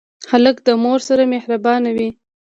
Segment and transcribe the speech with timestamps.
[0.31, 2.09] هلک له مور سره مهربان وي.